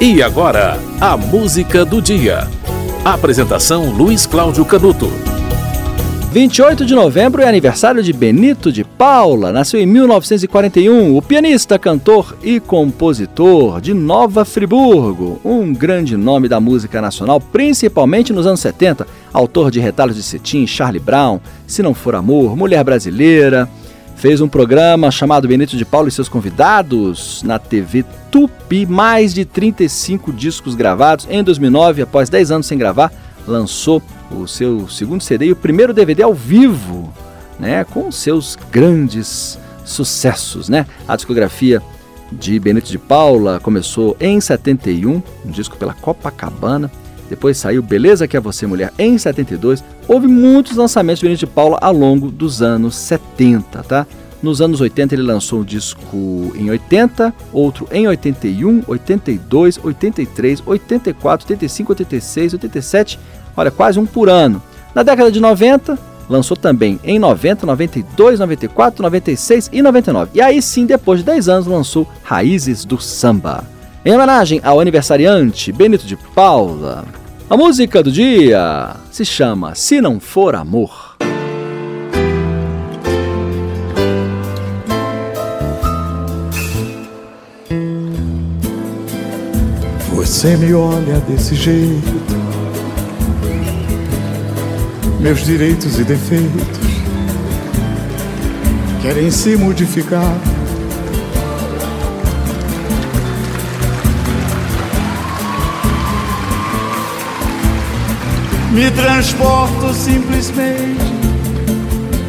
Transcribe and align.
E 0.00 0.22
agora, 0.22 0.78
a 1.00 1.16
música 1.16 1.84
do 1.84 2.00
dia. 2.00 2.46
Apresentação 3.04 3.90
Luiz 3.90 4.26
Cláudio 4.26 4.64
Canuto. 4.64 5.10
28 6.30 6.86
de 6.86 6.94
novembro 6.94 7.42
é 7.42 7.48
aniversário 7.48 8.00
de 8.00 8.12
Benito 8.12 8.70
de 8.70 8.84
Paula. 8.84 9.50
Nasceu 9.50 9.80
em 9.80 9.86
1941, 9.86 11.16
o 11.16 11.20
pianista, 11.20 11.80
cantor 11.80 12.38
e 12.44 12.60
compositor 12.60 13.80
de 13.80 13.92
Nova 13.92 14.44
Friburgo, 14.44 15.40
um 15.44 15.74
grande 15.74 16.16
nome 16.16 16.46
da 16.46 16.60
música 16.60 17.00
nacional, 17.00 17.40
principalmente 17.40 18.32
nos 18.32 18.46
anos 18.46 18.60
70. 18.60 19.04
Autor 19.32 19.68
de 19.68 19.80
Retalhos 19.80 20.14
de 20.14 20.22
Cetim, 20.22 20.64
Charlie 20.64 21.00
Brown, 21.00 21.40
Se 21.66 21.82
Não 21.82 21.92
For 21.92 22.14
Amor, 22.14 22.56
Mulher 22.56 22.84
Brasileira, 22.84 23.68
fez 24.18 24.40
um 24.40 24.48
programa 24.48 25.12
chamado 25.12 25.46
Benito 25.46 25.76
de 25.76 25.84
Paulo 25.84 26.08
e 26.08 26.10
seus 26.10 26.28
convidados 26.28 27.40
na 27.44 27.56
TV 27.56 28.04
Tupi, 28.32 28.84
mais 28.84 29.32
de 29.32 29.44
35 29.44 30.32
discos 30.32 30.74
gravados. 30.74 31.26
Em 31.30 31.42
2009, 31.42 32.02
após 32.02 32.28
10 32.28 32.50
anos 32.50 32.66
sem 32.66 32.76
gravar, 32.76 33.12
lançou 33.46 34.02
o 34.32 34.46
seu 34.48 34.88
segundo 34.88 35.22
CD 35.22 35.46
e 35.46 35.52
o 35.52 35.56
primeiro 35.56 35.94
DVD 35.94 36.24
ao 36.24 36.34
vivo, 36.34 37.12
né, 37.60 37.84
com 37.84 38.10
seus 38.10 38.58
grandes 38.72 39.56
sucessos, 39.84 40.68
né? 40.68 40.84
A 41.06 41.14
discografia 41.14 41.80
de 42.32 42.58
Benito 42.58 42.90
de 42.90 42.98
Paula 42.98 43.60
começou 43.60 44.16
em 44.18 44.40
71, 44.40 45.22
um 45.46 45.50
disco 45.50 45.76
pela 45.76 45.94
Copacabana. 45.94 46.90
Depois 47.30 47.56
saiu 47.56 47.82
Beleza 47.82 48.26
que 48.26 48.36
é 48.36 48.40
você 48.40 48.66
mulher 48.66 48.92
em 48.98 49.16
72. 49.16 49.82
Houve 50.08 50.26
muitos 50.26 50.74
lançamentos 50.74 51.20
de 51.20 51.26
Benito 51.26 51.40
de 51.40 51.46
Paula 51.46 51.76
ao 51.82 51.92
longo 51.92 52.30
dos 52.30 52.62
anos 52.62 52.96
70, 52.96 53.82
tá? 53.82 54.06
Nos 54.42 54.62
anos 54.62 54.80
80 54.80 55.14
ele 55.14 55.22
lançou 55.22 55.60
um 55.60 55.64
disco 55.64 56.50
em 56.54 56.70
80, 56.70 57.34
outro 57.52 57.86
em 57.92 58.08
81, 58.08 58.84
82, 58.86 59.78
83, 59.84 60.62
84, 60.64 61.46
85, 61.46 61.92
86, 61.92 62.52
87, 62.54 63.20
olha, 63.54 63.70
quase 63.70 64.00
um 64.00 64.06
por 64.06 64.30
ano. 64.30 64.62
Na 64.94 65.02
década 65.02 65.30
de 65.30 65.40
90, 65.40 65.98
lançou 66.26 66.56
também 66.56 66.98
em 67.04 67.18
90, 67.18 67.66
92, 67.66 68.38
94, 68.38 69.02
96 69.02 69.68
e 69.70 69.82
99. 69.82 70.30
E 70.32 70.40
aí 70.40 70.62
sim, 70.62 70.86
depois 70.86 71.20
de 71.20 71.26
10 71.26 71.48
anos, 71.50 71.66
lançou 71.66 72.08
Raízes 72.22 72.86
do 72.86 72.98
Samba. 72.98 73.62
Em 74.04 74.14
homenagem 74.14 74.60
ao 74.64 74.80
aniversariante 74.80 75.70
Benito 75.70 76.06
de 76.06 76.16
Paula, 76.16 77.04
a 77.50 77.56
música 77.56 78.02
do 78.02 78.12
dia 78.12 78.94
se 79.10 79.24
chama 79.24 79.74
Se 79.74 80.00
Não 80.00 80.20
For 80.20 80.54
Amor. 80.54 81.16
Você 90.14 90.56
me 90.58 90.74
olha 90.74 91.20
desse 91.20 91.54
jeito, 91.54 92.22
meus 95.20 95.44
direitos 95.44 95.98
e 95.98 96.04
defeitos 96.04 96.78
querem 99.00 99.30
se 99.30 99.56
modificar. 99.56 100.57
Me 108.70 108.90
transporto 108.90 109.94
simplesmente, 109.94 111.12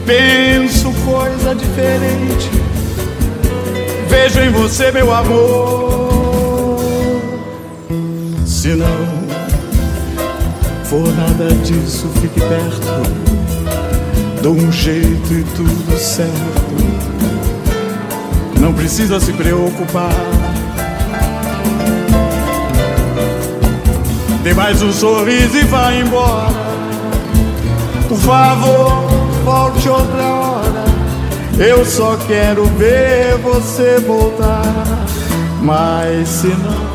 penso 0.05 0.91
coisa 1.05 1.53
diferente. 1.53 2.49
Vejo 4.07 4.39
em 4.39 4.49
você 4.49 4.91
meu 4.91 5.13
amor. 5.13 6.79
Se 8.45 8.69
não 8.69 9.29
for 10.85 11.07
nada 11.15 11.53
disso, 11.63 12.09
fique 12.21 12.39
perto. 12.39 13.29
Dou 14.41 14.55
um 14.55 14.71
jeito 14.71 15.33
e 15.33 15.43
tudo 15.55 15.97
certo. 15.97 16.79
Não 18.59 18.73
precisa 18.73 19.19
se 19.19 19.33
preocupar. 19.33 20.15
Dê 24.43 24.53
mais 24.53 24.81
um 24.81 24.91
sorriso 24.93 25.57
e 25.57 25.63
vá 25.65 25.93
embora. 25.93 26.69
Por 28.07 28.17
favor, 28.17 29.03
volte 29.43 29.89
outra 29.89 30.23
hora. 30.23 30.83
Eu 31.59 31.83
só 31.83 32.15
quero 32.25 32.65
ver 32.65 33.37
você 33.37 33.99
voltar. 33.99 34.63
Mas 35.61 36.29
se 36.29 36.47
não. 36.47 36.89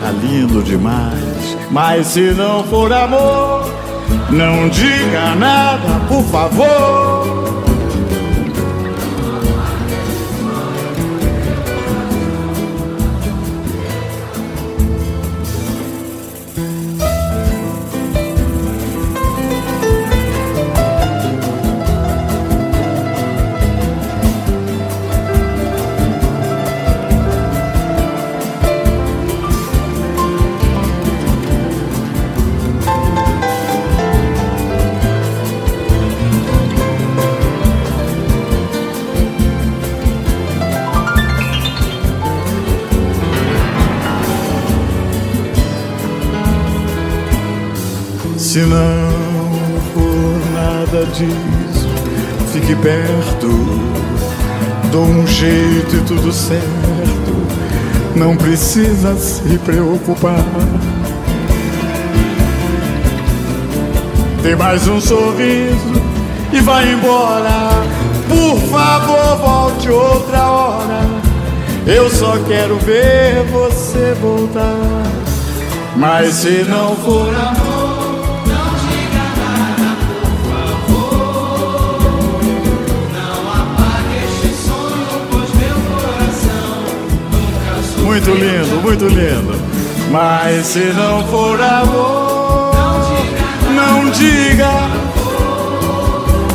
Tá 0.00 0.10
lindo 0.22 0.62
demais. 0.62 1.56
Mas 1.70 2.08
se 2.08 2.20
não 2.32 2.62
for 2.64 2.92
amor, 2.92 3.73
não 4.30 4.68
diga 4.68 5.34
nada, 5.34 6.00
por 6.08 6.22
favor. 6.24 7.43
Se 48.54 48.60
não 48.60 49.10
for 49.92 50.52
nada 50.52 51.04
disso, 51.06 51.88
fique 52.52 52.76
perto. 52.76 53.48
Dou 54.92 55.02
um 55.02 55.26
jeito 55.26 55.96
e 55.96 56.00
tudo 56.06 56.32
certo. 56.32 56.62
Não 58.14 58.36
precisa 58.36 59.16
se 59.16 59.58
preocupar. 59.58 60.44
Dê 64.40 64.54
mais 64.54 64.86
um 64.86 65.00
sorriso 65.00 66.00
e 66.52 66.60
vai 66.60 66.92
embora. 66.92 67.70
Por 68.28 68.56
favor, 68.70 69.36
volte 69.36 69.88
outra 69.88 70.44
hora. 70.44 71.00
Eu 71.88 72.08
só 72.08 72.38
quero 72.46 72.76
ver 72.76 73.42
você 73.50 74.14
voltar. 74.22 75.02
Mas 75.96 76.34
se 76.34 76.62
não 76.68 76.94
for 76.94 77.34
amor. 77.34 77.83
Muito 88.14 88.30
lindo, 88.30 88.80
muito 88.80 89.08
lindo. 89.08 89.60
Mas 90.12 90.66
se 90.66 90.78
não 90.78 91.26
for 91.26 91.60
amor, 91.60 92.72
não 93.74 94.08
diga, 94.08 94.70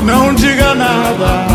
não 0.05 0.33
diga 0.33 0.73
nada. 0.73 1.47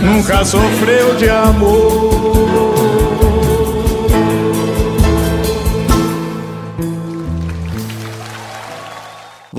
Nunca 0.00 0.44
sofreu 0.44 1.16
de 1.16 1.28
amor. 1.28 3.01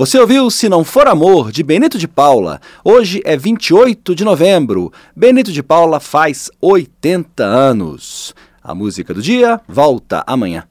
Você 0.04 0.18
ouviu 0.18 0.50
Se 0.50 0.68
Não 0.68 0.84
For 0.84 1.08
Amor, 1.08 1.50
de 1.50 1.62
Benito 1.62 1.96
de 1.96 2.06
Paula. 2.06 2.60
Hoje 2.84 3.22
é 3.24 3.38
28 3.38 4.14
de 4.14 4.22
novembro. 4.22 4.92
Benito 5.16 5.50
de 5.50 5.62
Paula 5.62 5.98
faz 5.98 6.50
80 6.60 7.42
anos. 7.42 8.34
A 8.62 8.74
música 8.74 9.14
do 9.14 9.22
dia 9.22 9.58
volta 9.66 10.22
amanhã. 10.26 10.64